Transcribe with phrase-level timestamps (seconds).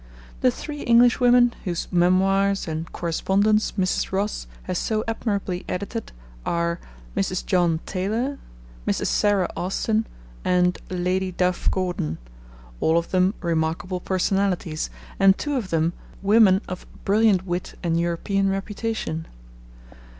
[0.39, 4.11] The three Englishwomen whose memoirs and correspondence Mrs.
[4.11, 6.11] Ross has so admirably edited
[6.43, 6.79] are
[7.15, 7.45] Mrs.
[7.45, 8.39] John Taylor,
[8.87, 9.05] Mrs.
[9.05, 10.07] Sarah Austin,
[10.43, 12.17] and Lady Duff Gordon,
[12.79, 15.93] all of them remarkable personalities, and two of them
[16.23, 19.27] women of brilliant wit and European reputation.